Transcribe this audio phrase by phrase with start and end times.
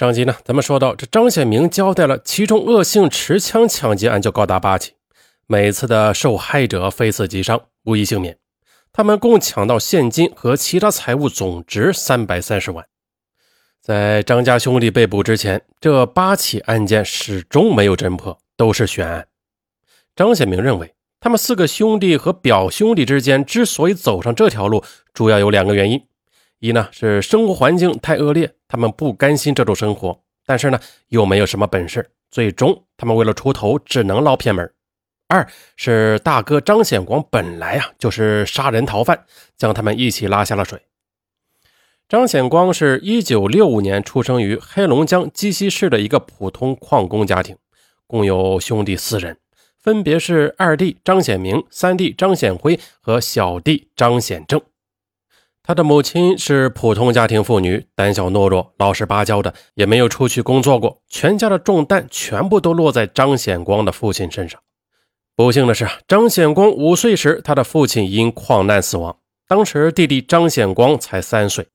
[0.00, 4.94] 上集呢，咱们说到这张显明交代了其中恶性持枪抢劫案就高达八起，
[5.46, 8.38] 每次的受害者非死即伤，无一幸免。
[8.94, 12.86] 他们共抢到现金和其他财物总值三百三十万。
[13.82, 19.28] 在张家兄弟被捕之前，这八起案件始终没有侦破，都是悬案。
[20.16, 24.82] 张显明认为，他们四个兄弟和表兄弟之间之所以走上这条路，
[25.12, 26.02] 主要有两个原因。
[26.60, 34.70] 一呢是生活环境太恶劣，他们不甘心这种生活，但是呢又没有什么本事，最终他们为了出头只能捞偏门。
[35.26, 39.24] 二是大哥张显光本来啊就是杀人逃犯，
[39.56, 40.82] 将他们一起拉下了水。
[42.08, 47.56] 张显光是一九六五年出生于黑龙江鸡西市的一个普通矿工家庭，
[48.06, 49.38] 共有兄弟四人，
[49.78, 54.60] 分别是二弟张显明、三弟张显辉和小弟张显正。
[55.70, 61.00] 他的母亲是普通家庭妇女，胆小懦弱，老实巴交的，也没有出去工作过。
[61.06, 64.60] 全家的重担全部都落在张显光的父亲身上。
[65.36, 69.16] 不幸的是，张显光五岁时，他的父亲因矿难死亡。
[69.46, 71.68] 当时弟弟张显光才三岁。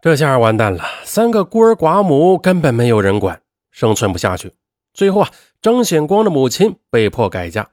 [0.00, 4.52] 这下完蛋了，三个孤儿寡母根本没有人管，生存不下去。
[4.94, 5.30] 最后啊，
[5.60, 7.68] 张显光的母亲被迫改嫁。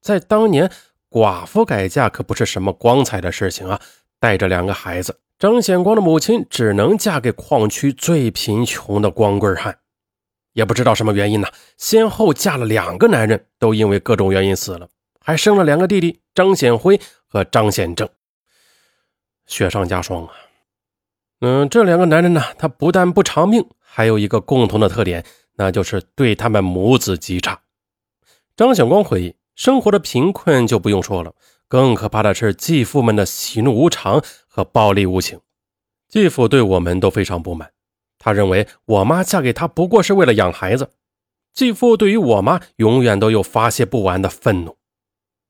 [0.00, 0.68] 在当年，
[1.08, 3.80] 寡妇改嫁可不是什么光彩的事情啊。
[4.20, 9.78] 带着两个孩子，张显光的母亲只能嫁给矿区最贫穷的光棍汉。
[10.52, 14.88] 也不知道什么原因呢，先后嫁了两个男人，都因为各种原因死了，
[15.20, 18.08] 还生了两个弟弟张显辉和张显正。
[19.46, 20.32] 雪上加霜啊！
[21.40, 25.24] 嗯，这两个男人呢，他不但不偿命，还有一个共同的特点，
[25.54, 27.60] 那就是对他们母子极差。
[28.56, 31.32] 张显光回忆，生活的贫困就不用说了。
[31.68, 35.38] 更可怕的是，继父们的喜怒无常和暴力无情。
[36.08, 37.70] 继父对我们都非常不满，
[38.18, 40.90] 他认为我妈嫁给他不过是为了养孩子。
[41.52, 44.76] 继父对于我妈永远都有发泄不完的愤怒。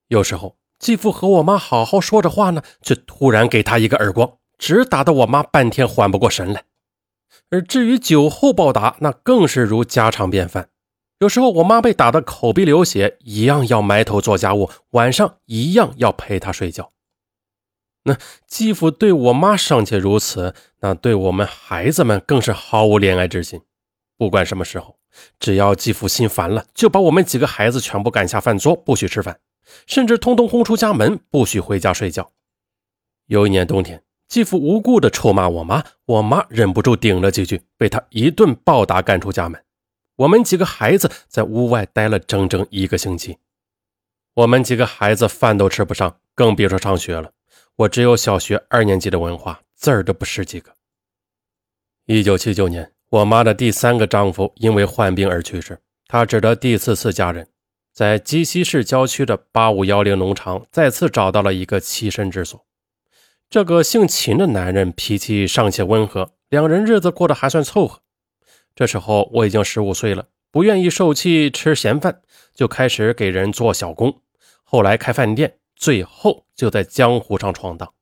[0.08, 6.64] 有时候，继父和我妈好好说着话呢，却突然给他一个耳光，直打得我妈半天缓不过神来。
[7.50, 10.70] 而至于酒后暴打，那更是如家常便饭。
[11.18, 16.92] 有时候我妈被打得口鼻流血，一样要埋头做家务，晚上一样要陪她睡觉。
[18.05, 23.61] 那继父对我妈尚且如此，那对我们孩子们更是毫无怜爱之心。
[24.17, 24.96] 不管什么时候，
[25.40, 29.40] 只要继父心烦了，就把我们几个孩子全部赶下饭桌，不许吃饭，
[29.86, 32.30] 甚至通通轰出家门，不许回家睡觉。
[33.27, 39.61] 有一年冬天，继父无故的臭骂我妈，我妈忍不住顶了几句，被他一顿暴打，赶出家门。
[40.18, 43.39] 我们几个孩子在屋外待了整整一个星期，
[44.34, 47.30] 我们几个孩子饭都吃不上，更别说上学了。
[47.77, 50.73] 我只有小学二年级的文化，字儿都不识几个。
[52.06, 57.46] 一九七九年，我妈的第三个丈夫因为患病而去世，她只得第四次嫁人，
[57.92, 62.67] 在鸡西市郊区的八五幺零农场再次找到了一个栖身之所。
[63.48, 68.00] 这个姓秦的男人脾气尚且温和，两人日子过得还算凑合。
[68.78, 72.22] 这时候我已经十五岁了，不愿意受气吃闲饭，
[72.55, 74.22] 就开始给人做小工，
[74.62, 77.92] 后来开饭店，最后就在江湖上闯荡。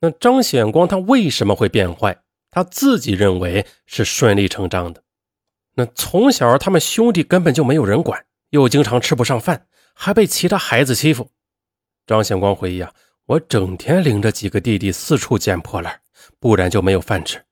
[0.00, 2.22] 那张显光他为什么会变坏？
[2.50, 5.02] 他自己认为是顺理成章的。
[5.74, 11.30] 那从小他们兄弟根本就没有人管，又经常吃不上饭，还被其他孩子欺负。
[12.06, 12.90] 张显光回忆啊，
[13.26, 16.00] 我整天领着几个弟弟四处捡破烂，
[16.40, 17.44] 不然就没有饭吃。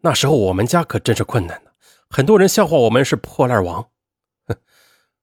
[0.00, 1.70] 那时候我们家可真是困难呢，
[2.08, 3.90] 很多人笑话我们是破烂王。
[4.46, 4.56] 哼，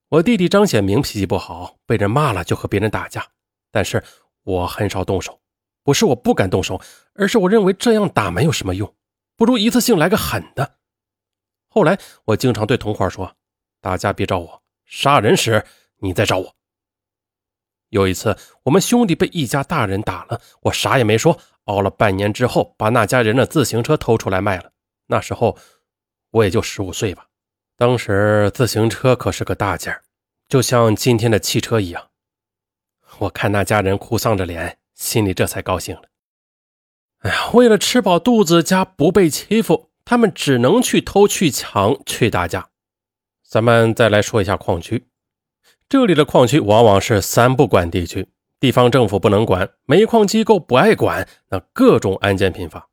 [0.09, 3.25] 我弟弟张显明脾气不好，被人骂了就和别人打架，
[3.71, 4.03] 但是
[4.43, 5.39] 我很少动手，
[5.81, 6.81] 不是我不敢动手，
[7.13, 8.93] 而是我认为这样打没有什么用，
[9.37, 10.75] 不如一次性来个狠的。
[11.69, 13.35] 后来我经常对同伙说
[13.81, 15.65] ：“大家别找我，杀人时
[15.99, 16.55] 你再找我。”
[17.89, 21.39] 有一次我们兄弟被一家大人打了，我啥也没说。
[21.65, 24.71] 熬了半年之后，把那家人的自行车偷出来卖了。
[25.07, 25.57] 那时候
[26.31, 27.27] 我也就十五岁吧。
[27.77, 29.95] 当时自行车可是个大件
[30.47, 32.09] 就像今天的汽车一样。
[33.19, 36.03] 我看那家人哭丧着脸，心里这才高兴了。
[37.19, 42.69] 哎呀，为了吃饱肚子加不被欺负，他们只能去偷去抢去打架。
[43.43, 45.07] 咱们再来说一下矿区，
[45.87, 48.27] 这里的矿区往往是三不管地区。
[48.59, 52.89] 地方政府不能管，煤矿机构不爱管，那各种案件频发。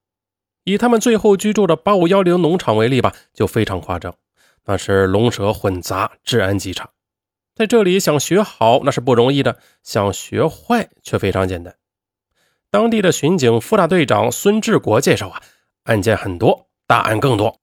[0.65, 4.15] 以他们最后居住的八五幺零农场为例吧，就非常夸张，
[4.67, 6.91] 那是龙蛇混杂，治安极差。
[7.55, 11.75] 在这里想学好那是不容易的，想学坏却非常简单。
[12.71, 15.43] 当地的巡警副大队长孙志国介绍啊，
[15.85, 17.61] 案件很多，大案更多。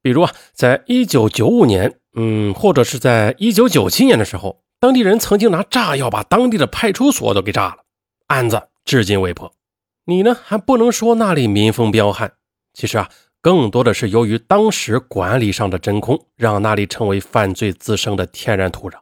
[0.00, 7.84] 比如啊，在一九九五年，嗯，或者是在一九九七年的时候，当地人曾经拿炸药把当地的派出所都给炸了，
[8.26, 9.54] 案子至今未破。
[10.06, 12.32] 你呢，还不能说那里民风彪悍，
[12.74, 13.08] 其实啊，
[13.40, 18.96] 更多的是由于当时管理上的真空，让那里成为犯罪滋生的天然土壤。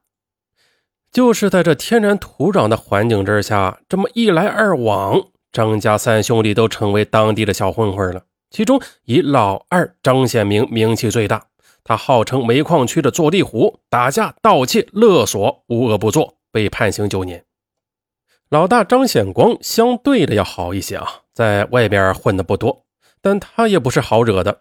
[1.11, 8.25] 就是在这天然土壤的环境之下，这么一来二往，张家三兄弟都成为当地的小混混了。
[8.50, 11.47] 其中以老二张显明名气最大，
[11.91, 17.45] 他号称煤矿区的坐地虎，打架、盗窃、勒索，无恶不作，被判刑九年。
[18.49, 22.85] 老大张显光相对的要好一些啊，在外边混的不多，
[23.21, 24.61] 但他也不是好惹的。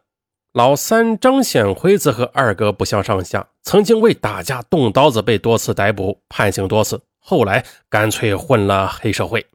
[0.54, 9.46] 老三张显辉则和二哥不相上下，曾经为打架动刀子被多次逮捕，判刑多次，后来干脆混了黑社会。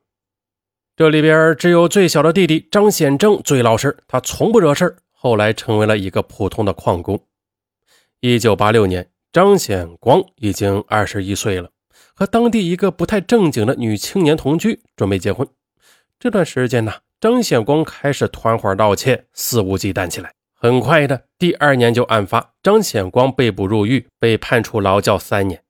[0.94, 7.20] 这里边只有最小的弟弟张显正最老实，他从不惹事后来成为了一个普通的矿工。
[8.26, 11.68] 一九八六年，张显光已经二十一岁了，
[12.14, 15.46] 和当地一个不太正经的女青年同居，准备结婚。
[16.18, 20.32] 这段时间呢，张显光开始团伙盗窃，肆无忌惮起来。
[20.54, 25.62] 很快的，第二年就案发，张显光被捕入狱，被判处劳教三年。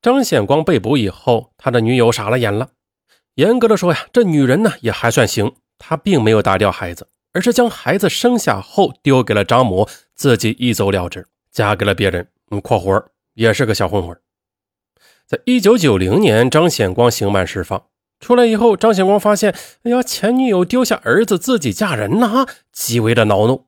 [0.00, 2.70] 张显光被捕以后，他的女友傻了眼了。
[3.36, 12.26] 严格的说呀，这女人呢也还算行，她并没有打掉孩子，而是将孩子生下后丢给了张母，自己一走了之，嫁给了别人。
[12.50, 13.04] 嗯，括弧
[13.34, 14.18] 也是个小混混。
[15.26, 17.86] 在一九九零年，张显光刑满释放
[18.20, 19.54] 出来以后，张显光发现，
[19.84, 23.66] 哎呀，前女友丢下儿子自己嫁人了哈，极为的恼怒。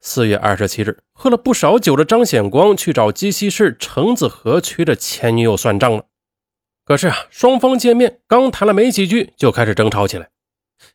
[0.00, 6.04] 四月二十七日，喝了不少酒的张显光去找鸡西市城子河区的前女友算账了。
[6.84, 10.28] 可是啊，双方见面刚谈了没几句，就开始争吵起来。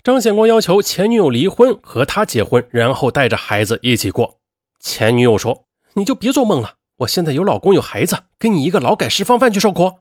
[0.01, 4.39] 张显光要求前女友离婚，和他结婚，然后带着孩子一起过。
[4.80, 10.00] 前女友说：“你就别做梦了，我现在有老公有孩子，跟你一个劳改释放犯去受苦。”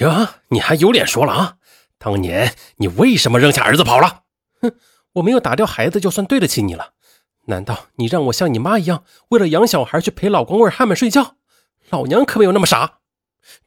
[0.00, 1.54] 呀，你还有脸说了啊？
[1.98, 4.24] 当年你为什么扔下儿子跑了？
[4.60, 4.72] 哼，
[5.14, 6.90] 我没有打掉孩子，就算对得起你了。
[7.46, 11.36] 难道你让我像你妈一样，为了养小孩去陪老光棍汉们睡觉？
[11.90, 12.98] 老娘可没有那么傻。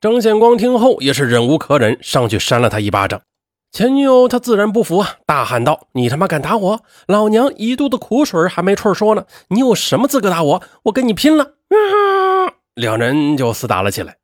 [0.02, 3.22] 张显光听后也是忍无可忍，上去扇了他一巴掌。
[3.72, 6.82] 前女友她自然不服啊，大喊道：“你他妈敢打我！
[7.08, 10.64] 老娘一肚子苦水还没处说呢，你有什么资格打我？
[10.84, 12.54] 我跟你拼了！”啊！
[12.74, 14.18] 两人就厮打了起来。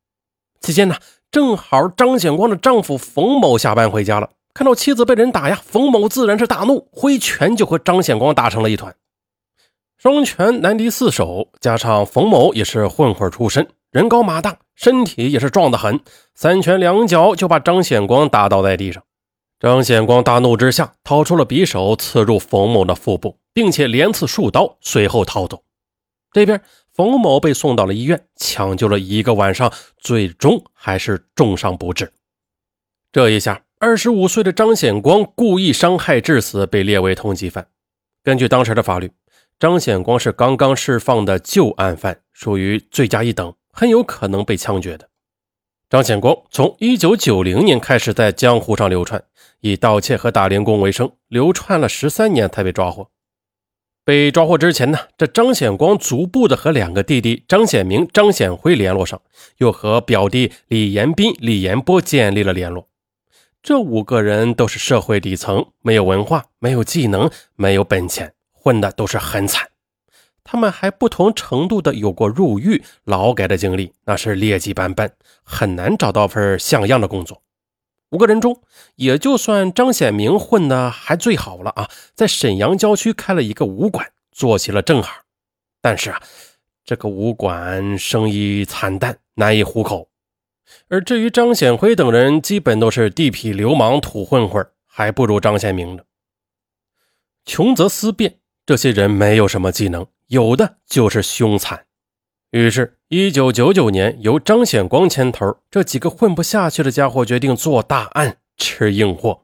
[0.61, 0.95] 期间呢，
[1.29, 8.95] 正好张显光的丈夫冯某下班回家了，看到妻子被人打呀，冯某自然是大怒，挥拳就和张显光打成了一团。
[9.97, 13.67] 双拳难敌四手，加上冯某也是混混出身。
[13.91, 15.99] 人高马大，身体也是壮得很，
[16.33, 19.03] 三拳两脚就把张显光打倒在地上。
[19.65, 25.63] 张显光大怒之下，掏出了匕首刺入冯某的腹部，并且连刺数刀，随后逃走。
[26.31, 26.61] 这边
[26.93, 32.13] 冯某被送到了医院，抢救了一个晚上，最终还是重伤不治。
[33.11, 37.67] 这一下，二十五岁的张显光故意伤害致死，被列为通缉犯。
[38.21, 39.11] 根据当时的法律，
[39.57, 43.51] 张显光是刚刚释放的旧案犯，属于罪加一等。
[43.73, 45.09] 很有可能被枪决的。
[45.87, 49.23] 张显光从一九九零年开始在江湖上流窜，
[49.59, 53.11] 以盗窃和打零工为生，流窜了十三年才被抓获。
[54.03, 59.21] 被抓获之前呢，这张显光逐步的和两个弟弟张显明、张显辉联络上，
[59.57, 62.87] 又和表弟李延斌、李延波建立了联络。
[63.61, 69.67] 这五个人都是社会底层，没有文化，没有技能，没有本钱，混的都是很惨。
[70.45, 75.11] 他们还不同程度的有过入狱、劳改的经历，那是劣迹斑斑，
[75.43, 77.41] 很难找到份像样的工作。
[78.11, 78.61] 五个人中，
[78.95, 85.11] 也就算张显明混的还最好了啊，在沈阳郊区开了一个武馆，做起了正行。
[85.81, 86.21] 但是啊，
[86.85, 90.07] 这个武馆生意惨淡，难以糊口。
[90.87, 96.03] 而至于张显辉等人，基本都是地痞流氓、土混混，还不如张显明呢。
[97.43, 100.05] 穷则思变，这些人没有什么技能。
[100.27, 101.85] 有的就是凶残，
[102.49, 109.43] 于是，一九九九年，由张显光牵头，这几个混不下去的家伙决定做大案，吃硬货。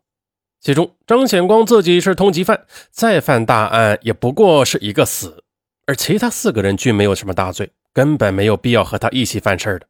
[0.59, 5.43] 其中，张显光自己是通缉犯，再犯大案也不过是一个死，
[5.85, 9.87] 而其他四个人均没有什么大罪，根本没有必要和他一起犯事的。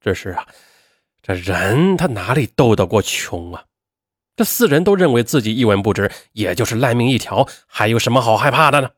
[0.00, 0.46] 这是啊，
[1.22, 3.64] 这人他哪里斗得过穷啊？
[4.36, 8.90] 这四人都认为自己一文不值，也就是烂命一条，还有什么好害怕的呢？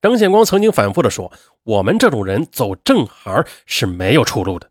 [0.00, 1.32] 张显光曾经反复的说
[1.64, 4.70] ：“我们这种人走正行是没有出路的。”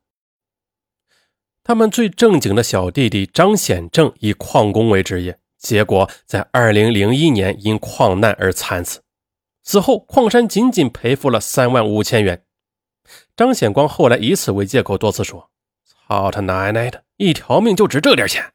[1.63, 9.01] 他们最正经的小弟弟张显正以矿工为职业，结果在2001年因矿难而惨死。
[9.63, 12.45] 此后，矿山仅仅赔付了三万五千元。
[13.35, 15.49] 张显光后来以此为借口，多次说
[15.83, 18.53] ：“操他奶奶的，一条命就值这点钱，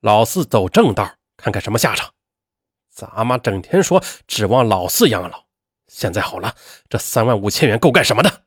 [0.00, 2.12] 老四走正道，看看什么下场。
[2.88, 5.43] 咱妈整天说指望老四养老，
[5.96, 6.56] 现在好了，
[6.88, 8.42] 这三万五千元够干什么的？”